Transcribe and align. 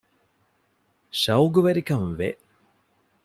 ޝައުޤުވެރިކަން 1.21 2.09
ވެ 2.19 2.29